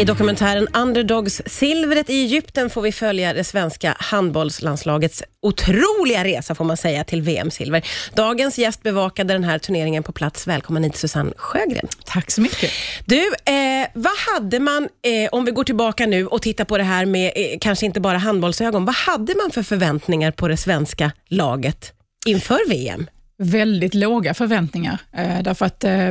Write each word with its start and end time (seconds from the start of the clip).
I 0.00 0.04
dokumentären 0.04 0.68
Underdogs 0.74 1.42
silvret 1.46 2.10
i 2.10 2.22
Egypten 2.22 2.70
får 2.70 2.82
vi 2.82 2.92
följa 2.92 3.32
det 3.32 3.44
svenska 3.44 3.96
handbollslandslagets 3.98 5.22
otroliga 5.42 6.24
resa 6.24 6.54
får 6.54 6.64
man 6.64 6.76
säga 6.76 7.04
till 7.04 7.22
VM-silver. 7.22 7.86
Dagens 8.14 8.58
gäst 8.58 8.82
bevakade 8.82 9.32
den 9.32 9.44
här 9.44 9.58
turneringen 9.58 10.02
på 10.02 10.12
plats. 10.12 10.46
Välkommen 10.46 10.84
hit 10.84 10.96
Susanne 10.96 11.32
Sjögren. 11.36 11.88
Tack 12.04 12.30
så 12.30 12.40
mycket. 12.40 12.70
Du, 13.04 13.18
eh, 13.26 13.88
vad 13.94 14.12
hade 14.34 14.60
man, 14.60 14.82
eh, 14.82 15.28
om 15.32 15.44
vi 15.44 15.52
går 15.52 15.64
tillbaka 15.64 16.06
nu 16.06 16.26
och 16.26 16.42
tittar 16.42 16.64
på 16.64 16.78
det 16.78 16.84
här 16.84 17.06
med 17.06 17.32
eh, 17.36 17.58
kanske 17.60 17.86
inte 17.86 18.00
bara 18.00 18.18
handbollsögon, 18.18 18.84
vad 18.84 18.94
hade 18.94 19.34
man 19.34 19.50
för 19.50 19.62
förväntningar 19.62 20.30
på 20.30 20.48
det 20.48 20.56
svenska 20.56 21.12
laget 21.28 21.92
inför 22.26 22.68
VM? 22.68 23.06
Väldigt 23.38 23.94
låga 23.94 24.34
förväntningar, 24.34 24.98
eh, 25.16 25.42
därför 25.42 25.66
att 25.66 25.84
eh, 25.84 26.10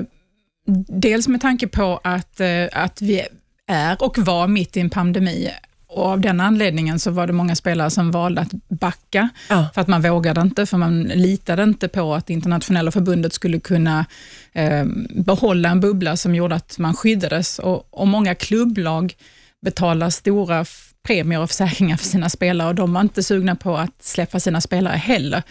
dels 0.88 1.28
med 1.28 1.42
tanke 1.42 1.68
på 1.68 2.00
att, 2.04 2.40
eh, 2.40 2.68
att 2.72 3.02
vi 3.02 3.28
är 3.70 4.04
och 4.04 4.18
var 4.18 4.48
mitt 4.48 4.78
i 4.78 4.80
en 4.80 4.90
pandemi 4.90 5.50
och 5.88 6.06
av 6.06 6.20
den 6.22 6.40
anledningen 6.42 7.00
så 7.00 7.12
var 7.12 7.28
det 7.28 7.34
många 7.34 7.56
spelare 7.56 7.90
som 7.90 8.12
valde 8.12 8.42
att 8.42 8.52
backa, 8.68 9.30
Ja. 9.50 9.68
för 9.74 9.82
att 9.82 9.88
man 9.88 10.02
vågade 10.02 10.42
inte, 10.42 10.66
för 10.66 10.78
man 10.78 11.04
litade 11.04 11.64
inte 11.64 11.88
på 11.88 12.14
att 12.16 12.30
internationella 12.30 12.92
förbundet 12.92 13.34
skulle 13.34 13.60
kunna 13.60 14.06
eh, 14.54 14.86
behålla 15.10 15.70
en 15.70 15.80
bubbla 15.80 16.18
som 16.18 16.36
gjorde 16.36 16.56
att 16.56 16.78
man 16.78 16.94
skyddades. 16.94 17.60
Och, 17.60 17.88
och 17.90 18.08
många 18.08 18.36
klubblag 18.36 19.14
betalar 19.62 20.10
stora 20.10 20.66
premier 21.04 21.40
och 21.42 21.50
försäkringar 21.50 21.98
för 21.98 22.06
sina 22.06 22.30
spelare 22.30 22.68
och 22.68 22.76
de 22.76 22.94
var 22.94 23.02
inte 23.02 23.24
sugna 23.24 23.56
på 23.56 23.78
att 23.78 24.04
släppa 24.04 24.40
sina 24.40 24.62
spelare 24.62 24.96
heller. 24.98 25.44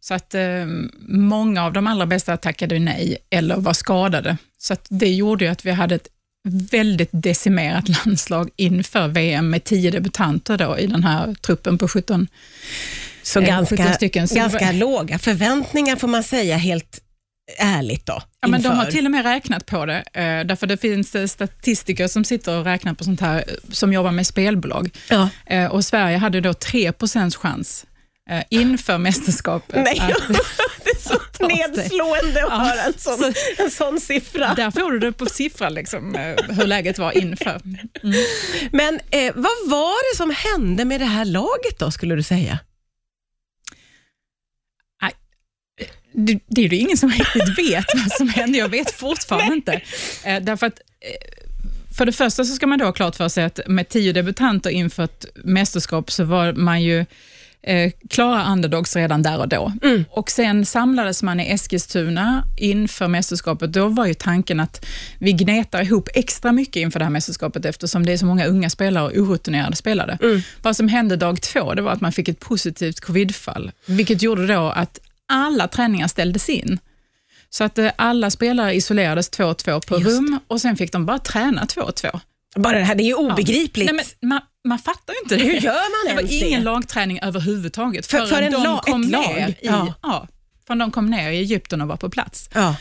Så 0.00 0.14
att 0.14 0.34
eh, 0.34 0.66
många 1.08 1.64
av 1.64 1.72
de 1.72 1.86
allra 1.86 2.06
bästa 2.06 2.36
tackade 2.36 2.78
nej 2.78 3.16
eller 3.30 3.56
var 3.56 3.72
skadade. 3.72 4.36
Så 4.58 4.76
det 4.88 5.08
gjorde 5.08 5.44
ju 5.44 5.50
att 5.50 5.66
vi 5.66 5.70
hade 5.70 5.94
ett 5.94 6.08
väldigt 6.48 7.10
decimerat 7.12 7.88
landslag 8.06 8.50
inför 8.56 9.08
VM 9.08 9.50
med 9.50 9.64
tio 9.64 9.90
debutanter 9.90 10.58
då 10.58 10.78
i 10.78 10.86
den 10.86 11.04
här 11.04 11.34
truppen 11.34 11.78
på 11.78 11.88
17. 11.88 12.28
Så 13.22 13.40
Eh, 13.40 13.46
ganska, 13.46 13.76
17 13.76 13.94
stycken. 13.94 14.28
Så 14.28 14.34
ganska 14.34 14.66
var- 14.66 14.72
låga 14.72 15.18
förväntningar 15.18 15.96
får 15.96 16.08
man 16.08 16.22
säga 16.22 16.56
helt 16.56 17.00
ärligt 17.58 18.06
då. 18.06 18.22
Ja, 18.40 18.48
men 18.48 18.62
de 18.62 18.68
har 18.68 18.84
till 18.84 19.04
och 19.04 19.10
med 19.10 19.24
räknat 19.24 19.66
på 19.66 19.86
det, 19.86 19.98
eh, 20.12 20.46
därför 20.46 20.66
det 20.66 20.76
finns 20.76 21.14
eh, 21.14 21.26
statistiker 21.26 22.08
som 22.08 22.24
sitter 22.24 22.58
och 22.58 22.64
räknar 22.64 22.94
på 22.94 23.04
sånt 23.04 23.20
här, 23.20 23.36
eh, 23.38 23.44
som 23.72 23.92
jobbar 23.92 24.10
med 24.10 24.26
spelbolag. 24.26 24.90
Ja. 25.10 25.28
Eh, 25.46 25.66
och 25.66 25.84
Sverige 25.84 26.16
hade 26.16 26.40
då 26.40 26.52
3% 26.54 27.34
chans 27.36 27.86
inför 28.48 28.98
mästerskapet. 28.98 29.84
Nej, 29.84 29.96
det 30.84 30.90
är 30.90 31.08
så 31.08 31.46
nedslående 31.46 32.44
att 32.44 32.50
Ja, 32.50 32.56
höra 32.58 32.82
en 32.82 32.92
sån, 32.98 33.18
så- 33.18 33.32
en 33.62 33.70
sån 33.70 34.00
siffra. 34.00 34.54
Där 34.54 34.70
får 34.70 34.92
du 34.92 34.98
det 34.98 35.12
på 35.12 35.26
siffra, 35.26 35.68
liksom, 35.68 36.14
eh, 36.14 36.36
hur 36.48 36.66
läget 36.66 36.98
var 36.98 37.18
inför. 37.18 37.60
Men 38.72 39.00
eh, 39.10 39.32
vad 39.34 39.68
var 39.70 40.12
det 40.12 40.16
som 40.16 40.34
hände 40.36 40.84
med 40.84 41.00
det 41.00 41.06
här 41.06 41.24
laget 41.24 41.78
då, 41.78 41.90
skulle 41.90 42.14
du 42.14 42.22
säga? 42.22 42.58
Det, 46.14 46.38
det 46.46 46.64
är 46.64 46.68
ju 46.68 46.76
ingen 46.76 46.96
som 46.96 47.10
riktigt 47.10 47.58
vet 47.58 47.84
vad 47.94 48.12
som 48.12 48.28
hände. 48.28 48.58
Jag 48.58 48.68
vet 48.68 48.90
fortfarande 48.90 49.54
inte. 49.54 49.80
Eh, 50.24 50.42
därför 50.42 50.66
att, 50.66 50.78
eh, 51.00 51.94
för 51.96 52.06
det 52.06 52.12
första 52.12 52.44
så 52.44 52.54
ska 52.54 52.66
man 52.66 52.78
då 52.78 52.84
ha 52.84 52.92
klart 52.92 53.16
för 53.16 53.28
sig 53.28 53.44
att 53.44 53.60
med 53.66 53.88
tio 53.88 54.12
debutanter 54.12 54.70
inför 54.70 55.02
ett 55.04 55.26
mästerskap 55.44 56.10
så 56.12 56.24
var 56.24 56.52
man 56.52 56.82
ju 56.82 57.06
eh, 57.62 57.92
klara 58.10 58.52
underdogs 58.52 58.96
redan 58.96 59.22
där 59.22 59.38
och 59.38 59.48
då. 59.48 59.72
Och 60.10 60.30
Sen 60.30 60.66
samlades 60.66 61.22
man 61.22 61.40
i 61.40 61.50
Eskilstuna 61.52 62.44
inför 62.56 63.08
mästerskapet. 63.08 63.72
Då 63.72 63.88
var 63.88 64.06
ju 64.06 64.14
tanken 64.14 64.60
att 64.60 64.86
vi 65.18 65.32
gnetar 65.32 65.82
ihop 65.82 66.08
extra 66.14 66.52
mycket 66.52 66.76
inför 66.76 66.98
det 66.98 67.04
här 67.04 67.10
mästerskapet 67.12 67.64
eftersom 67.64 68.06
det 68.06 68.12
är 68.12 68.16
så 68.16 68.26
många 68.26 68.46
unga 68.46 68.70
spelare 68.70 69.04
och 69.04 69.12
orutinerade 69.12 69.76
spelare. 69.76 70.18
Vad 70.62 70.76
som 70.76 70.88
hände 70.88 71.16
dag 71.16 71.40
två, 71.42 71.74
det 71.74 71.82
var 71.82 71.92
att 71.92 72.00
man 72.00 72.12
fick 72.12 72.28
ett 72.28 72.40
positivt 72.40 73.00
covidfall, 73.00 73.70
vilket 73.86 74.22
gjorde 74.22 74.46
då 74.46 74.68
att 74.68 74.98
alla 75.28 75.68
träningar 75.68 76.08
ställdes 76.08 76.48
in. 76.48 76.78
Så 77.50 77.64
att 77.64 77.78
eh, 77.78 77.90
alla 77.96 78.30
spelare 78.30 78.74
isolerades 78.74 79.28
två 79.28 79.44
och 79.44 79.58
två 79.58 79.80
på 79.80 79.98
Just 79.98 80.06
rum 80.10 80.38
och 80.46 80.60
sen 80.60 80.76
fick 80.76 80.92
de 80.92 81.06
bara 81.06 81.18
träna 81.18 81.66
två 81.66 81.80
och 81.80 81.94
två. 81.94 82.20
Bara 82.56 82.78
det 82.78 82.84
här, 82.84 82.94
det 82.94 83.02
är 83.02 83.06
ju 83.06 83.14
obegripligt. 83.14 83.92
Nej, 83.92 84.04
men 84.20 84.28
man, 84.28 84.40
man 84.64 84.78
fattar 84.78 85.14
ju 85.14 85.20
inte 85.22 85.36
det. 85.36 85.42
Hur 85.44 85.60
gör 85.60 85.72
man 85.72 86.16
Det 86.16 86.22
var 86.22 86.32
ingen 86.46 86.60
det? 86.60 86.64
lagträning 86.64 87.18
överhuvudtaget 87.22 88.06
För- 88.06 88.18
förrän 88.18 88.28
för 88.28 88.42
en 88.42 88.52
de 88.52 88.62
la- 88.62 88.80
kom 88.82 89.00
ner 89.00 89.48
i, 89.48 89.56
Ja. 89.62 89.94
ja. 90.02 90.28
förrän 90.66 90.78
de 90.78 90.90
kom 90.90 91.06
ner 91.10 91.30
i 91.30 91.38
Egypten 91.38 91.80
och 91.80 91.88
var 91.88 91.96
på 91.96 92.10
plats. 92.10 92.50
Ja. 92.54 92.76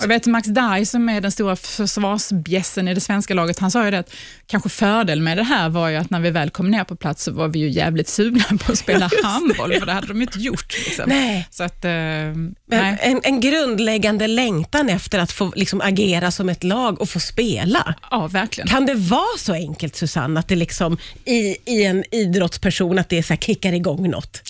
Jag 0.00 0.08
vet 0.08 0.26
Max 0.26 0.48
Dai 0.48 0.86
som 0.86 1.08
är 1.08 1.20
den 1.20 1.30
stora 1.30 1.56
försvarsbjässen 1.56 2.88
i 2.88 2.94
det 2.94 3.00
svenska 3.00 3.34
laget, 3.34 3.58
han 3.58 3.70
sa 3.70 3.84
ju 3.84 3.90
det 3.90 3.98
att 3.98 4.12
kanske 4.46 4.68
fördel 4.68 5.20
med 5.20 5.36
det 5.36 5.42
här 5.42 5.68
var 5.68 5.88
ju 5.88 5.96
att 5.96 6.10
när 6.10 6.20
vi 6.20 6.30
väl 6.30 6.50
kom 6.50 6.70
ner 6.70 6.84
på 6.84 6.96
plats 6.96 7.24
så 7.24 7.32
var 7.32 7.48
vi 7.48 7.58
ju 7.58 7.70
jävligt 7.70 8.08
sugna 8.08 8.44
på 8.60 8.72
att 8.72 8.78
spela 8.78 9.10
handboll, 9.22 9.72
för 9.78 9.86
det 9.86 9.92
hade 9.92 10.06
de 10.06 10.22
inte 10.22 10.38
gjort. 10.38 10.74
Liksom. 10.86 11.04
Nej. 11.08 11.48
Så 11.50 11.62
att, 11.64 11.84
eh, 11.84 11.90
nej. 11.90 12.98
en, 13.00 13.20
en 13.22 13.40
grundläggande 13.40 14.26
längtan 14.26 14.88
efter 14.88 15.18
att 15.18 15.32
få 15.32 15.52
liksom, 15.56 15.80
agera 15.80 16.30
som 16.30 16.48
ett 16.48 16.64
lag 16.64 17.00
och 17.00 17.08
få 17.08 17.20
spela. 17.20 17.94
Ja, 18.10 18.26
verkligen. 18.26 18.68
Kan 18.68 18.86
det 18.86 18.94
vara 18.94 19.38
så 19.38 19.52
enkelt 19.52 19.96
Susanne, 19.96 20.40
att 20.40 20.48
det 20.48 20.56
liksom 20.56 20.98
i, 21.24 21.56
i 21.64 21.84
en 21.84 22.04
idrottsperson 22.10 22.98
att 22.98 23.08
det 23.08 23.22
så 23.22 23.32
här 23.32 23.40
kickar 23.40 23.72
igång 23.72 24.10
något? 24.10 24.42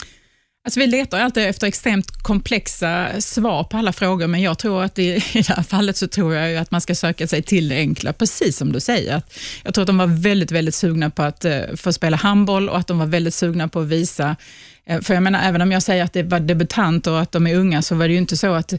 Alltså 0.64 0.80
vi 0.80 0.86
letar 0.86 1.20
alltid 1.20 1.42
efter 1.42 1.66
extremt 1.66 2.22
komplexa 2.22 3.20
svar 3.20 3.64
på 3.64 3.76
alla 3.76 3.92
frågor, 3.92 4.26
men 4.26 4.42
jag 4.42 4.58
tror 4.58 4.82
att 4.82 4.98
i, 4.98 5.02
i 5.32 5.42
det 5.42 5.48
här 5.48 5.62
fallet 5.62 5.96
så 5.96 6.08
tror 6.08 6.34
jag 6.34 6.50
ju 6.50 6.56
att 6.56 6.70
man 6.70 6.80
ska 6.80 6.94
söka 6.94 7.26
sig 7.26 7.42
till 7.42 7.68
det 7.68 7.76
enkla, 7.76 8.12
precis 8.12 8.56
som 8.56 8.72
du 8.72 8.80
säger. 8.80 9.22
Jag 9.64 9.74
tror 9.74 9.82
att 9.82 9.86
de 9.86 9.98
var 9.98 10.22
väldigt, 10.22 10.50
väldigt 10.50 10.74
sugna 10.74 11.10
på 11.10 11.22
att 11.22 11.44
eh, 11.44 11.60
få 11.76 11.92
spela 11.92 12.16
handboll 12.16 12.68
och 12.68 12.78
att 12.78 12.86
de 12.86 12.98
var 12.98 13.06
väldigt 13.06 13.34
sugna 13.34 13.68
på 13.68 13.80
att 13.80 13.86
visa 13.86 14.36
för 15.02 15.14
jag 15.14 15.22
menar, 15.22 15.42
även 15.48 15.62
om 15.62 15.72
jag 15.72 15.82
säger 15.82 16.04
att 16.04 16.12
det 16.12 16.22
var 16.22 16.40
debutanter 16.40 17.10
och 17.10 17.20
att 17.20 17.32
de 17.32 17.46
är 17.46 17.54
unga, 17.54 17.82
så 17.82 17.94
var 17.94 18.08
det 18.08 18.12
ju 18.12 18.18
inte 18.18 18.36
så 18.36 18.54
att 18.54 18.72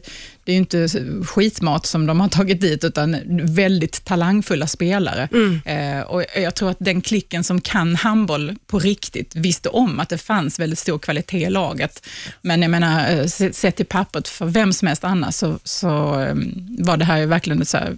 det 0.44 0.52
är 0.52 0.56
inte 0.56 0.88
skitmat 1.24 1.86
som 1.86 2.06
de 2.06 2.20
har 2.20 2.28
tagit 2.38 2.60
dit, 2.60 2.84
utan 2.84 3.16
väldigt 3.42 4.04
talangfulla 4.04 4.66
spelare. 4.66 5.28
Eh, 5.64 6.00
och 6.00 6.24
jag 6.36 6.54
tror 6.54 6.70
att 6.70 6.76
den 6.80 7.00
klicken 7.00 7.44
som 7.44 7.60
kan 7.60 7.96
handboll 7.96 8.54
på 8.66 8.78
riktigt 8.78 9.36
visste 9.36 9.68
om 9.68 10.00
att 10.00 10.08
det 10.08 10.18
fanns 10.18 10.58
väldigt 10.60 10.78
stor 10.78 10.98
kvalitet 10.98 11.46
i 11.46 11.50
laget. 11.50 12.06
Men 12.42 12.62
jag 12.62 12.70
menar, 12.70 13.10
eh, 13.10 13.26
se- 13.26 13.52
sett 13.52 13.76
till 13.76 13.86
pappret 13.86 14.28
för 14.28 14.46
vem 14.46 14.72
som 14.72 14.88
helst 14.88 15.04
annars, 15.04 15.34
så, 15.34 15.58
så 15.64 16.20
eh, 16.20 16.34
var 16.78 16.96
det 16.96 17.04
här 17.04 17.18
ju 17.18 17.26
verkligen 17.26 17.62
ett, 17.62 17.68
så 17.68 17.76
här, 17.76 17.96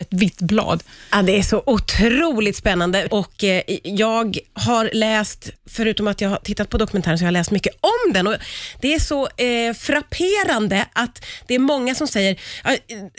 ett 0.00 0.08
vitt 0.10 0.40
blad. 0.40 0.82
Ja, 1.10 1.22
det 1.22 1.38
är 1.38 1.42
så 1.42 1.62
otroligt 1.66 2.56
spännande 2.56 3.06
och 3.10 3.44
eh, 3.44 3.62
jag 3.84 4.38
har 4.52 4.90
läst, 4.92 5.50
förutom 5.66 6.08
att 6.08 6.20
jag 6.20 6.28
har 6.28 6.36
tittat 6.36 6.68
på 6.70 6.78
dokumentären, 6.78 7.18
så 7.18 7.22
har 7.24 7.26
jag 7.26 7.32
läst 7.32 7.50
mycket 7.50 7.74
om 7.80 8.12
den 8.12 8.26
och 8.26 8.34
det 8.80 8.94
är 8.94 8.98
så 8.98 9.24
eh, 9.36 9.74
frapperande 9.74 10.86
att 10.92 11.24
det 11.46 11.54
är 11.54 11.58
många 11.58 11.94
som 11.94 12.06
säger, 12.06 12.40
"Ja, 12.64 12.76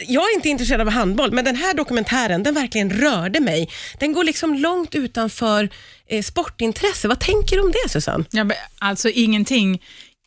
jag 0.08 0.24
är 0.32 0.36
inte 0.36 0.50
intresserad 0.50 0.82
av 0.82 0.90
handboll, 0.90 1.32
men 1.32 1.46
den 1.46 1.56
här 1.56 1.74
dokumentären, 1.74 2.44
den 2.44 2.54
verkligen 2.54 2.90
rörde 2.90 3.40
mig. 3.40 3.70
Den 4.00 4.14
går 4.14 4.24
liksom 4.24 4.54
långt 4.56 4.96
utanför 4.96 5.70
eh, 6.08 6.22
sportintresse. 6.24 7.08
Vad 7.08 7.20
tänker 7.20 7.56
du 7.56 7.62
om 7.62 7.72
det 7.72 7.90
Susanne? 7.90 8.26
Ja, 8.32 8.46
alltså 8.80 9.10
ingenting, 9.10 9.82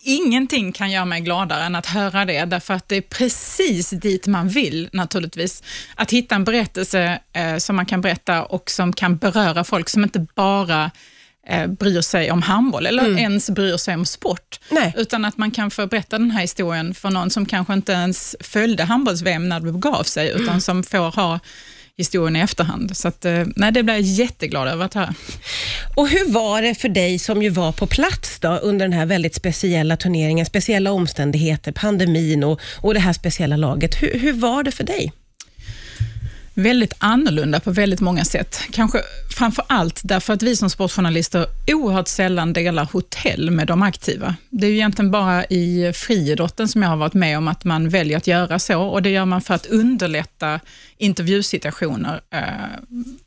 ingenting 0.04 0.72
kan 0.72 0.90
göra 0.90 1.04
mig 1.04 1.20
gladare 1.20 1.64
än 1.64 1.74
att 1.74 1.86
höra 1.86 2.24
det, 2.24 2.44
därför 2.44 2.74
att 2.74 2.88
det 2.88 2.96
är 2.96 3.00
precis 3.00 3.90
dit 3.90 4.26
man 4.26 4.48
vill 4.48 4.88
naturligtvis. 4.92 5.62
Att 5.94 6.10
hitta 6.10 6.34
en 6.34 6.44
berättelse 6.44 7.18
eh, 7.32 7.56
som 7.56 7.76
man 7.76 7.86
kan 7.86 8.00
berätta 8.00 8.42
och 8.42 8.70
som 8.70 8.92
kan 8.92 9.16
beröra 9.16 9.64
folk 9.64 9.88
som 9.88 10.02
inte 10.02 10.26
bara 10.34 10.90
eh, 11.46 11.66
bryr 11.66 12.00
sig 12.00 12.30
om 12.30 12.42
handboll 12.42 12.86
eller 12.86 13.18
ens 13.18 13.50
bryr 13.50 13.76
sig 13.76 13.94
om 13.94 14.06
sport, 14.06 14.60
Nej. 14.70 14.94
utan 14.96 15.24
att 15.24 15.36
man 15.36 15.50
kan 15.50 15.70
få 15.70 15.86
berätta 15.86 16.18
den 16.18 16.30
här 16.30 16.40
historien 16.40 16.94
för 16.94 17.10
någon 17.10 17.30
som 17.30 17.46
kanske 17.46 17.72
inte 17.72 17.92
ens 17.92 18.36
följde 18.40 18.84
handbolls-VM 18.84 19.48
när 19.48 19.60
det 19.60 19.72
begav 19.72 20.02
sig, 20.02 20.28
utan 20.28 20.60
som 20.60 20.82
får 20.82 21.16
ha 21.16 21.40
historien 21.96 22.36
i 22.36 22.40
efterhand. 22.40 22.96
Så 22.96 23.08
att, 23.08 23.24
eh, 23.24 23.44
nej, 23.56 23.72
det 23.72 23.82
blir 23.82 23.94
jag 23.94 24.02
jätteglad 24.02 24.68
över 24.68 24.84
att 24.84 24.94
höra. 24.94 25.14
Och 25.96 26.08
hur 26.08 26.32
var 26.32 26.62
det 26.62 26.74
för 26.74 26.88
dig 26.88 27.18
som 27.18 27.42
ju 27.42 27.50
var 27.50 27.72
på 27.72 27.86
plats 27.86 28.38
då 28.40 28.48
under 28.48 28.84
den 28.84 28.92
här 28.92 29.06
väldigt 29.06 29.34
speciella 29.34 29.96
turneringen, 29.96 30.46
speciella 30.46 30.92
omständigheter, 30.92 31.72
pandemin 31.72 32.44
och, 32.44 32.60
och 32.76 32.94
det 32.94 33.00
här 33.00 33.12
speciella 33.12 33.56
laget. 33.56 34.02
Hur, 34.02 34.18
hur 34.18 34.32
var 34.32 34.62
det 34.62 34.72
för 34.72 34.84
dig? 34.84 35.12
Väldigt 36.54 36.92
annorlunda 36.98 37.60
på 37.60 37.70
väldigt 37.70 38.00
många 38.00 38.24
sätt. 38.24 38.60
Kanske 38.70 39.02
framför 39.34 39.64
allt 39.68 40.00
därför 40.04 40.32
att 40.32 40.42
vi 40.42 40.56
som 40.56 40.70
sportjournalister 40.70 41.46
oerhört 41.66 42.08
sällan 42.08 42.52
delar 42.52 42.88
hotell 42.92 43.50
med 43.50 43.66
de 43.66 43.82
aktiva. 43.82 44.36
Det 44.50 44.66
är 44.66 44.70
ju 44.70 44.76
egentligen 44.76 45.10
bara 45.10 45.44
i 45.44 45.92
friidrotten 45.94 46.68
som 46.68 46.82
jag 46.82 46.88
har 46.88 46.96
varit 46.96 47.14
med 47.14 47.38
om 47.38 47.48
att 47.48 47.64
man 47.64 47.88
väljer 47.88 48.16
att 48.16 48.26
göra 48.26 48.58
så 48.58 48.82
och 48.82 49.02
det 49.02 49.10
gör 49.10 49.24
man 49.24 49.40
för 49.40 49.54
att 49.54 49.66
underlätta 49.66 50.60
intervjusituationer 50.98 52.20
eh, 52.30 52.40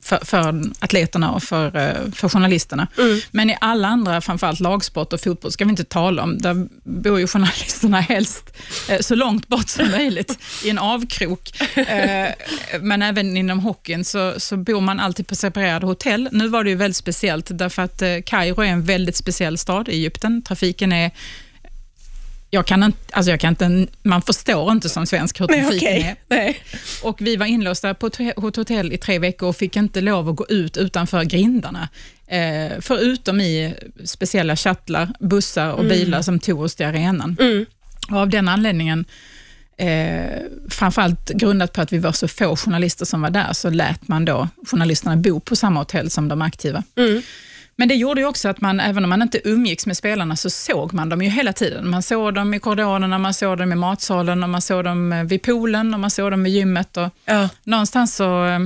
för, 0.02 0.26
för 0.26 0.64
atleterna 0.80 1.32
och 1.32 1.44
för, 1.44 1.78
eh, 1.78 2.12
för 2.12 2.30
journalisterna. 2.30 2.88
Men 3.32 3.50
i 3.50 3.58
alla 3.62 3.88
andra, 3.88 4.22
framförallt 4.22 4.60
lagsport 4.60 5.14
och 5.14 5.22
fotboll, 5.22 5.52
ska 5.52 5.66
vi 5.66 5.70
inte 5.70 5.84
tala 5.84 6.24
om. 6.24 6.38
Där 6.38 6.68
bor 6.84 7.20
ju 7.20 7.28
journalisterna 7.28 8.02
helst 8.02 8.58
eh, 8.90 9.00
så 9.00 9.16
långt 9.16 9.48
bort 9.48 9.70
som 9.70 9.92
möjligt 9.92 10.40
i 10.64 10.70
en 10.70 10.78
avkrok. 10.78 11.62
Men 12.82 13.02
även 13.02 13.17
även 13.18 13.38
inom 13.38 13.60
hockeyn 13.60 14.06
så, 14.06 14.40
så 14.40 14.58
bor 14.58 14.82
man 14.82 15.00
alltid 15.00 15.28
på 15.28 15.36
separerade 15.36 15.86
hotell. 15.86 16.30
Nu 16.32 16.48
var 16.48 16.64
det 16.64 16.70
ju 16.70 16.76
väldigt 16.76 16.98
speciellt, 16.98 17.58
därför 17.58 17.82
att 17.82 18.02
eh, 18.02 18.18
Kairo 18.26 18.62
är 18.62 18.68
en 18.68 18.84
väldigt 18.84 19.16
speciell 19.16 19.58
stad 19.58 19.90
i 19.90 19.92
Egypten. 19.92 20.42
Trafiken 20.42 20.92
är 20.92 21.12
jag 22.50 22.66
kan 22.66 22.84
inte, 22.84 22.98
alltså 23.12 23.32
jag 23.32 23.40
kan 23.40 23.50
inte, 23.50 23.88
man 24.04 24.22
förstår 24.22 24.72
inte 24.72 24.90
som 24.90 25.06
svensk 25.06 25.40
hur 25.40 25.48
trafiken 25.48 25.70
Nej, 25.70 25.78
okay. 25.78 26.02
är. 26.02 26.16
Nej. 26.28 26.58
Och 27.04 27.22
vi 27.22 27.36
var 27.36 27.46
inlåsta 27.46 27.94
på 27.94 28.08
ett 28.08 28.18
hotell 28.36 28.94
i 28.94 28.98
tre 28.98 29.20
veckor 29.20 29.50
och 29.50 29.56
fick 29.56 29.76
inte 29.76 30.02
lov 30.02 30.30
att 30.30 30.36
gå 30.36 30.46
ut 30.50 30.78
utanför 30.78 31.24
grindarna. 31.24 31.90
Eh, 32.28 32.80
förutom 32.82 33.42
i 33.42 33.74
speciella 34.06 34.56
shuttlar, 34.56 35.10
bussar 35.20 35.72
och 35.72 35.80
mm. 35.80 35.90
bilar 35.90 36.22
som 36.22 36.40
tog 36.40 36.62
oss 36.62 36.76
till 36.76 36.86
arenan. 36.86 37.38
Mm. 37.40 37.66
Och 38.12 38.18
av 38.18 38.30
den 38.30 38.48
anledningen, 38.48 39.06
eh, 39.78 40.42
framförallt 40.70 41.30
grundat 41.30 41.74
på 41.74 41.82
att 41.82 41.94
vi 41.94 41.98
var 41.98 42.12
så 42.12 42.28
få 42.28 42.56
journalister 42.56 43.06
som 43.06 43.22
var 43.22 43.30
där, 43.30 43.54
så 43.54 43.70
lät 43.70 44.08
man 44.08 44.26
då 44.26 44.48
journalisterna 44.68 45.16
bo 45.16 45.40
på 45.40 45.56
samma 45.56 45.80
hotell 45.80 46.10
som 46.10 46.28
de 46.28 46.42
aktiva. 46.42 46.84
Mm. 46.96 47.22
Men 47.80 47.88
det 47.88 47.96
gjorde 47.96 48.22
ju 48.22 48.28
också 48.28 48.50
att 48.50 48.62
man, 48.62 48.80
även 48.80 49.04
om 49.04 49.10
man 49.10 49.22
inte 49.22 49.50
umgicks 49.50 49.86
med 49.86 49.98
spelarna, 49.98 50.36
så 50.36 50.50
såg 50.50 50.94
man 50.94 51.10
dem 51.10 51.22
ju 51.22 51.30
hela 51.30 51.54
tiden. 51.54 51.90
Man 51.90 52.04
såg 52.04 52.34
dem 52.34 52.54
i 52.54 52.60
korridorerna, 52.60 53.18
man 53.18 53.34
såg 53.34 53.58
dem 53.58 53.72
i 53.72 53.76
matsalen, 53.76 54.44
och 54.44 54.50
man 54.50 54.62
såg 54.62 54.84
dem 54.84 55.14
eh, 55.14 55.24
vid 55.24 55.42
poolen 55.42 55.94
och 55.94 56.00
man 56.00 56.12
såg 56.12 56.32
dem 56.32 56.46
i 56.46 56.50
gymmet. 56.50 56.98
Och 56.98 57.10
ja. 57.26 57.50
Någonstans 57.64 58.16
så... 58.16 58.46
Eh, 58.46 58.60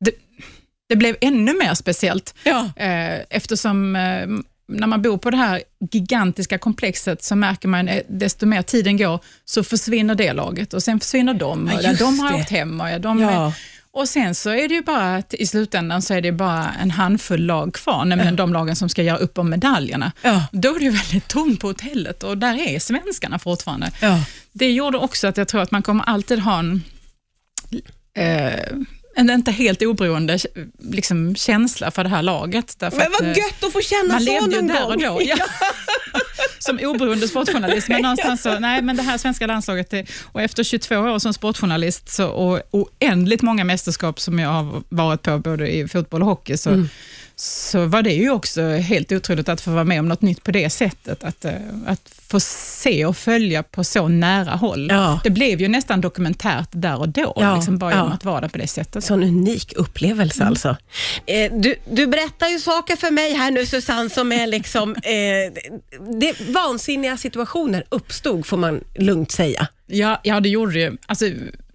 det, 0.00 0.12
det, 0.88 0.96
blev 0.96 1.16
ännu 1.20 1.58
mer 1.58 1.74
speciellt, 1.74 2.34
ja. 2.44 2.70
Eh, 2.76 3.20
eftersom 3.30 3.96
när 4.72 4.86
man 4.86 5.02
bor 5.02 5.18
på 5.18 5.30
det 5.30 5.36
här 5.36 5.62
gigantiska 5.90 6.58
komplexet 6.58 7.24
så 7.24 7.36
märker 7.36 7.68
man 7.68 7.88
att 7.88 8.02
desto 8.08 8.46
mer 8.46 8.62
tiden 8.62 8.96
går 8.96 9.20
så 9.44 9.64
försvinner 9.64 10.14
det 10.14 10.32
laget 10.32 10.74
och 10.74 10.82
sen 10.82 11.00
försvinner 11.00 11.34
de. 11.34 11.70
Ja, 11.82 11.90
och 11.90 11.96
de 11.96 12.18
har 12.18 12.34
åkt 12.34 12.50
hem 12.50 12.80
och 12.80 13.00
de 13.00 13.20
ja. 13.20 13.46
är, 13.46 13.52
och 13.94 14.08
sen 14.08 14.34
så 14.34 14.50
är 14.50 14.68
det 14.68 14.74
ju 14.74 14.82
bara 14.82 15.16
att 15.16 15.34
i 15.34 15.46
slutändan 15.46 16.02
så 16.02 16.14
är 16.14 16.20
det 16.20 16.32
bara 16.32 16.72
en 16.82 16.90
handfull 16.90 17.46
lag 17.46 17.74
kvar, 17.74 18.04
nämligen 18.04 18.34
ja. 18.34 18.36
de 18.36 18.52
lagen 18.52 18.76
som 18.76 18.88
ska 18.88 19.02
göra 19.02 19.18
upp 19.18 19.38
om 19.38 19.50
medaljerna. 19.50 20.12
Ja. 20.22 20.46
Då 20.52 20.74
är 20.74 20.78
det 20.78 20.84
ju 20.84 20.90
väldigt 20.90 21.28
tomt 21.28 21.60
på 21.60 21.66
hotellet 21.66 22.22
och 22.22 22.38
där 22.38 22.68
är 22.68 22.78
svenskarna 22.78 23.38
fortfarande. 23.38 23.90
Ja. 24.00 24.24
Det 24.52 24.72
gjorde 24.72 24.98
också 24.98 25.26
att 25.26 25.36
jag 25.36 25.48
tror 25.48 25.60
att 25.60 25.70
man 25.70 25.82
kommer 25.82 26.04
alltid 26.04 26.38
ha 26.38 26.58
en 26.58 26.82
eh, 28.14 28.76
en 29.16 29.30
inte 29.30 29.50
helt 29.50 29.82
oberoende 29.82 30.38
liksom, 30.78 31.34
känsla 31.34 31.90
för 31.90 32.04
det 32.04 32.10
här 32.10 32.22
laget. 32.22 32.76
Men 32.80 32.90
vad 32.90 33.02
att, 33.02 33.20
eh, 33.20 33.28
gött 33.28 33.64
att 33.64 33.72
få 33.72 33.80
känna 33.80 34.20
så 34.20 34.40
någon 34.40 34.50
gång. 34.50 34.66
Där 34.66 34.86
och 34.86 34.98
då, 34.98 35.20
ja. 35.24 35.36
som 36.58 36.78
oberoende 36.82 37.28
sportjournalist, 37.28 37.88
men 37.88 38.02
någonstans 38.02 38.42
så, 38.42 38.58
nej 38.58 38.82
men 38.82 38.96
det 38.96 39.02
här 39.02 39.18
svenska 39.18 39.46
landslaget, 39.46 39.90
det, 39.90 40.06
och 40.32 40.42
efter 40.42 40.64
22 40.64 40.96
år 40.96 41.18
som 41.18 41.34
sportjournalist 41.34 42.08
så, 42.08 42.28
och 42.28 42.60
oändligt 42.70 43.42
många 43.42 43.64
mästerskap 43.64 44.20
som 44.20 44.38
jag 44.38 44.48
har 44.48 44.82
varit 44.88 45.22
på, 45.22 45.38
både 45.38 45.74
i 45.74 45.88
fotboll 45.88 46.22
och 46.22 46.28
hockey, 46.28 46.56
så, 46.56 46.70
mm 46.70 46.88
så 47.36 47.86
var 47.86 48.02
det 48.02 48.12
ju 48.12 48.30
också 48.30 48.62
helt 48.62 49.12
otroligt 49.12 49.48
att 49.48 49.60
få 49.60 49.70
vara 49.70 49.84
med 49.84 50.00
om 50.00 50.08
något 50.08 50.22
nytt 50.22 50.44
på 50.44 50.50
det 50.50 50.70
sättet. 50.70 51.24
Att, 51.24 51.44
eh, 51.44 51.52
att 51.86 52.10
få 52.28 52.40
se 52.40 53.06
och 53.06 53.16
följa 53.16 53.62
på 53.62 53.84
så 53.84 54.08
nära 54.08 54.50
håll. 54.50 54.88
Ja. 54.90 55.20
Det 55.24 55.30
blev 55.30 55.60
ju 55.60 55.68
nästan 55.68 56.00
dokumentärt 56.00 56.68
där 56.70 56.98
och 56.98 57.08
då, 57.08 57.32
ja, 57.36 57.56
liksom 57.56 57.78
bara 57.78 57.90
genom 57.90 58.12
att 58.12 58.24
vara 58.24 58.40
där 58.40 58.48
på 58.48 58.58
det 58.58 58.66
sättet. 58.66 59.04
Sån 59.04 59.22
unik 59.22 59.72
upplevelse 59.76 60.42
mm. 60.42 60.48
alltså. 60.48 60.76
Eh, 61.26 61.52
du, 61.52 61.74
du 61.90 62.06
berättar 62.06 62.48
ju 62.48 62.58
saker 62.58 62.96
för 62.96 63.10
mig 63.10 63.34
här 63.34 63.50
nu 63.50 63.66
Susanne, 63.66 64.10
som 64.10 64.32
är 64.32 64.46
liksom... 64.46 64.94
Eh, 64.94 65.62
det, 66.20 66.40
vansinniga 66.40 67.16
situationer 67.16 67.84
uppstod, 67.88 68.46
får 68.46 68.56
man 68.56 68.84
lugnt 68.94 69.30
säga. 69.30 69.68
Ja, 69.86 70.20
ja 70.24 70.40
det 70.40 70.48
gjorde 70.48 70.72
det 70.72 70.80
ju. 70.80 70.96
Alltså, 71.06 71.24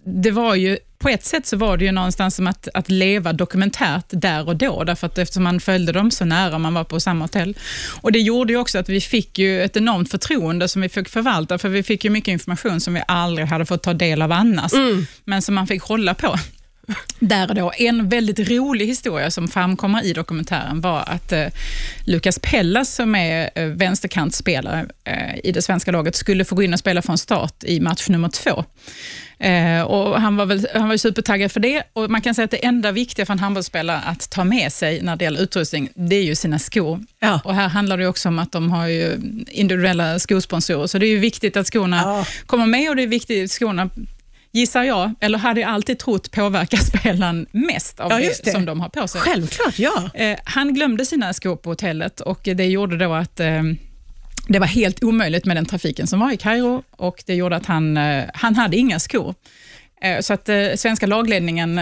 det 0.04 0.30
var 0.30 0.54
ju 0.54 0.78
på 0.98 1.08
ett 1.08 1.24
sätt 1.24 1.46
så 1.46 1.56
var 1.56 1.76
det 1.76 1.84
ju 1.84 1.92
någonstans 1.92 2.36
som 2.36 2.46
att, 2.46 2.68
att 2.74 2.90
leva 2.90 3.32
dokumentärt 3.32 4.04
där 4.08 4.48
och 4.48 4.56
då, 4.56 4.84
därför 4.84 5.06
att 5.06 5.18
eftersom 5.18 5.44
man 5.44 5.60
följde 5.60 5.92
dem 5.92 6.10
så 6.10 6.24
nära, 6.24 6.58
man 6.58 6.74
var 6.74 6.84
på 6.84 7.00
samma 7.00 7.24
hotell. 7.24 7.56
Och 8.00 8.12
Det 8.12 8.18
gjorde 8.18 8.52
ju 8.52 8.58
också 8.58 8.78
att 8.78 8.88
vi 8.88 9.00
fick 9.00 9.38
ju 9.38 9.62
ett 9.62 9.76
enormt 9.76 10.10
förtroende 10.10 10.68
som 10.68 10.82
vi 10.82 10.88
fick 10.88 11.08
förvalta, 11.08 11.58
för 11.58 11.68
vi 11.68 11.82
fick 11.82 12.04
ju 12.04 12.10
mycket 12.10 12.32
information 12.32 12.80
som 12.80 12.94
vi 12.94 13.02
aldrig 13.08 13.48
hade 13.48 13.66
fått 13.66 13.82
ta 13.82 13.94
del 13.94 14.22
av 14.22 14.32
annars, 14.32 14.72
mm. 14.72 15.06
men 15.24 15.42
som 15.42 15.54
man 15.54 15.66
fick 15.66 15.82
hålla 15.82 16.14
på. 16.14 16.38
Där 17.18 17.48
och 17.48 17.54
då. 17.54 17.72
En 17.78 18.08
väldigt 18.08 18.50
rolig 18.50 18.86
historia 18.86 19.30
som 19.30 19.48
framkommer 19.48 20.04
i 20.04 20.12
dokumentären 20.12 20.80
var 20.80 21.04
att 21.06 21.32
eh, 21.32 21.46
Lukas 22.04 22.38
Pellas, 22.42 22.94
som 22.94 23.14
är 23.14 23.50
eh, 23.54 23.66
vänsterkantspelare 23.66 24.86
eh, 25.04 25.38
i 25.44 25.52
det 25.52 25.62
svenska 25.62 25.90
laget, 25.92 26.16
skulle 26.16 26.44
få 26.44 26.54
gå 26.54 26.62
in 26.62 26.72
och 26.72 26.78
spela 26.78 27.02
från 27.02 27.18
start 27.18 27.64
i 27.64 27.80
match 27.80 28.08
nummer 28.08 28.28
två. 28.28 28.64
Eh, 29.38 29.82
och 29.82 30.20
han 30.20 30.36
var, 30.36 30.46
väl, 30.46 30.68
han 30.74 30.88
var 30.88 30.96
supertaggad 30.96 31.52
för 31.52 31.60
det 31.60 31.82
och 31.92 32.10
man 32.10 32.20
kan 32.20 32.34
säga 32.34 32.44
att 32.44 32.50
det 32.50 32.64
enda 32.64 32.92
viktiga 32.92 33.26
för 33.26 33.32
en 33.32 33.38
handbollsspelare 33.38 34.00
att 34.00 34.30
ta 34.30 34.44
med 34.44 34.72
sig 34.72 35.02
när 35.02 35.16
det 35.16 35.24
gäller 35.24 35.40
utrustning, 35.40 35.88
det 35.94 36.16
är 36.16 36.22
ju 36.22 36.34
sina 36.34 36.58
skor. 36.58 37.00
Ja. 37.20 37.40
Och 37.44 37.54
här 37.54 37.68
handlar 37.68 37.98
det 37.98 38.06
också 38.06 38.28
om 38.28 38.38
att 38.38 38.52
de 38.52 38.70
har 38.70 38.88
individuella 39.50 40.18
skosponsorer, 40.18 40.86
så 40.86 40.98
det 40.98 41.06
är 41.06 41.10
ju 41.10 41.18
viktigt 41.18 41.56
att 41.56 41.66
skorna 41.66 41.96
ja. 41.96 42.26
kommer 42.46 42.66
med 42.66 42.90
och 42.90 42.96
det 42.96 43.02
är 43.02 43.06
viktigt 43.06 43.44
att 43.44 43.50
skorna 43.50 43.90
gissar 44.52 44.82
jag, 44.84 45.14
eller 45.20 45.38
hade 45.38 45.60
jag 45.60 45.70
alltid 45.70 45.98
trott 45.98 46.30
påverkar 46.30 46.78
spelaren 46.98 47.46
mest 47.52 48.00
av 48.00 48.10
ja, 48.10 48.18
det. 48.18 48.44
det. 48.44 48.50
som 48.50 48.64
de 48.64 48.80
har 48.80 48.88
på 48.88 49.08
sig. 49.08 49.20
Självklart, 49.20 49.78
ja. 49.78 50.10
Eh, 50.14 50.38
han 50.44 50.74
glömde 50.74 51.06
sina 51.06 51.32
skor 51.32 51.56
på 51.56 51.70
hotellet 51.70 52.20
och 52.20 52.40
det 52.42 52.66
gjorde 52.66 52.96
då 52.96 53.12
att 53.14 53.40
eh, 53.40 53.62
det 54.48 54.58
var 54.58 54.66
helt 54.66 55.04
omöjligt 55.04 55.44
med 55.44 55.56
den 55.56 55.66
trafiken 55.66 56.06
som 56.06 56.20
var 56.20 56.32
i 56.32 56.36
Kairo 56.36 56.82
och 56.90 57.22
det 57.26 57.34
gjorde 57.34 57.56
att 57.56 57.66
han, 57.66 57.96
eh, 57.96 58.24
han 58.34 58.54
hade 58.54 58.76
inga 58.76 58.98
skor. 58.98 59.34
Eh, 60.02 60.20
så 60.20 60.32
att 60.32 60.48
eh, 60.48 60.74
svenska 60.76 61.06
lagledningen 61.06 61.80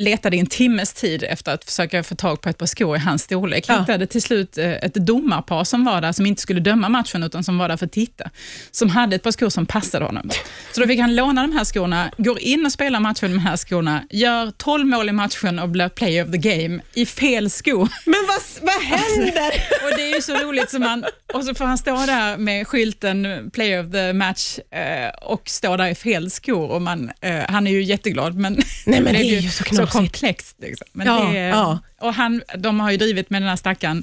letade 0.00 0.36
i 0.36 0.40
en 0.40 0.46
timmes 0.46 0.92
tid 0.92 1.22
efter 1.22 1.54
att 1.54 1.64
försöka 1.64 2.02
få 2.02 2.14
tag 2.14 2.40
på 2.40 2.48
ett 2.48 2.58
par 2.58 2.66
skor 2.66 2.96
i 2.96 2.98
hans 2.98 3.22
storlek. 3.22 3.64
Ja. 3.68 3.80
Hittade 3.80 4.06
till 4.06 4.22
slut 4.22 4.58
eh, 4.58 4.70
ett 4.70 4.94
domarpar 4.94 5.64
som 5.64 5.84
var 5.84 6.00
där, 6.00 6.12
som 6.12 6.26
inte 6.26 6.42
skulle 6.42 6.60
döma 6.60 6.88
matchen, 6.88 7.22
utan 7.22 7.44
som 7.44 7.58
var 7.58 7.68
där 7.68 7.76
för 7.76 7.86
att 7.86 7.92
titta. 7.92 8.30
Som 8.70 8.90
hade 8.90 9.16
ett 9.16 9.22
par 9.22 9.30
skor 9.30 9.48
som 9.48 9.66
passade 9.66 10.04
honom. 10.04 10.30
Så 10.72 10.80
då 10.80 10.86
fick 10.86 11.00
han 11.00 11.16
låna 11.16 11.42
de 11.42 11.52
här 11.52 11.64
skorna, 11.64 12.10
går 12.16 12.38
in 12.38 12.66
och 12.66 12.72
spelar 12.72 13.00
matchen 13.00 13.30
med 13.30 13.40
de 13.40 13.46
här 13.46 13.56
skorna, 13.56 14.02
gör 14.10 14.50
12 14.50 14.86
mål 14.86 15.08
i 15.08 15.12
matchen 15.12 15.58
och 15.58 15.68
blir 15.68 15.88
play 15.88 16.22
of 16.22 16.30
the 16.30 16.38
game 16.38 16.80
i 16.94 17.06
fel 17.06 17.50
skor. 17.50 17.88
Men 18.04 18.26
vad, 18.28 18.72
vad 18.72 18.82
händer? 18.82 19.42
Alltså, 19.42 19.84
och 19.84 19.90
Det 19.96 20.10
är 20.10 20.14
ju 20.14 20.22
så 20.22 20.34
roligt, 20.34 20.70
som 20.70 20.80
man, 20.80 21.04
och 21.34 21.44
så 21.44 21.54
får 21.54 21.64
han 21.64 21.78
stå 21.78 22.06
där 22.06 22.36
med 22.36 22.66
skylten 22.66 23.50
play 23.52 23.80
of 23.80 23.92
the 23.92 24.12
match 24.12 24.58
eh, 24.70 25.08
och 25.22 25.48
stå 25.48 25.76
där 25.76 25.86
i 25.86 25.94
fel 25.94 26.30
skor. 26.30 26.70
Och 26.70 26.82
man, 26.82 27.10
eh, 27.20 27.38
han 27.48 27.66
är 27.66 27.70
ju 27.70 27.82
jätteglad, 27.82 28.34
men, 28.34 28.62
Nej, 28.86 29.00
men 29.00 29.04
det 29.14 29.20
är 29.20 29.40
ju 29.40 29.50
så 29.50 29.64
knasigt 29.64 29.89
komplext. 29.90 30.56
Liksom. 30.60 30.86
Men 30.92 31.06
ja, 31.06 31.30
det, 31.32 31.38
ja. 31.38 31.78
Och 32.00 32.14
han, 32.14 32.42
de 32.58 32.80
har 32.80 32.90
ju 32.90 32.96
drivit 32.96 33.30
med 33.30 33.42
den 33.42 33.48
här 33.48 33.56
stackaren 33.56 34.02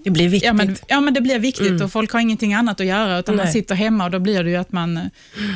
Det 0.04 0.10
blir 0.10 0.28
viktigt. 0.28 0.46
Ja 0.46 0.52
men, 0.52 0.76
ja, 0.88 1.00
men 1.00 1.14
det 1.14 1.20
blir 1.20 1.38
viktigt 1.38 1.80
och 1.80 1.92
folk 1.92 2.12
har 2.12 2.20
ingenting 2.20 2.54
annat 2.54 2.80
att 2.80 2.86
göra, 2.86 3.18
utan 3.18 3.36
man 3.36 3.44
Nej. 3.44 3.52
sitter 3.52 3.74
hemma 3.74 4.04
och 4.04 4.10
då 4.10 4.18
blir 4.18 4.44
det 4.44 4.50
ju 4.50 4.56
att 4.56 4.72
man, 4.72 5.10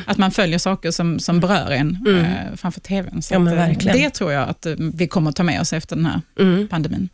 att 0.05 0.17
man 0.17 0.31
följer 0.31 0.59
saker 0.59 0.91
som, 0.91 1.19
som 1.19 1.39
berör 1.39 1.71
en 1.71 1.97
eh, 2.07 2.55
framför 2.57 2.81
TVn. 2.81 3.21
Så 3.21 3.33
Ja, 3.33 3.39
att, 3.41 3.85
eh, 3.85 3.93
det 3.93 4.09
tror 4.09 4.31
jag 4.31 4.49
att 4.49 4.65
eh, 4.65 4.73
vi 4.93 5.07
kommer 5.07 5.29
att 5.29 5.35
ta 5.35 5.43
med 5.43 5.61
oss 5.61 5.73
efter 5.73 5.95
den 5.95 6.05
här 6.05 6.21
pandemin. 6.67 7.09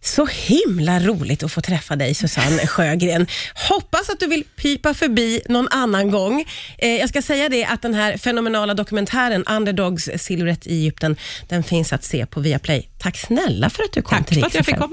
Så 0.00 0.26
himla 0.26 1.00
roligt 1.00 1.42
att 1.42 1.52
få 1.52 1.60
träffa 1.60 1.96
dig 1.96 2.14
Susanne 2.14 2.66
Sjögren. 2.66 3.26
Hoppas 3.68 4.08
att 4.10 4.20
du 4.20 4.26
vill 4.26 4.44
pipa 4.56 4.94
förbi 4.94 5.40
någon 5.48 5.68
annan 5.70 6.10
gång. 6.10 6.44
Eh, 6.78 6.90
jag 6.96 7.08
ska 7.08 7.22
säga 7.22 7.48
det 7.48 7.64
att 7.64 7.82
den 7.82 7.94
här 7.94 8.16
fenomenala 8.16 8.74
dokumentären 8.74 9.44
Underdogs 9.44 10.10
silhuett 10.16 10.66
i 10.66 10.72
Egypten, 10.72 11.16
den 11.48 11.62
finns 11.62 11.92
att 11.92 12.04
se 12.04 12.26
på 12.26 12.40
Viaplay. 12.40 12.88
Tack 12.98 13.16
snälla 13.16 13.45
för 13.70 13.82
att 13.82 13.92
du 13.92 14.02
kom 14.02 14.18
Tack 14.18 14.26
till 14.26 14.40
för 14.40 14.46
att 14.46 14.54
jag 14.54 14.64
fick 14.64 14.74
komma. 14.74 14.84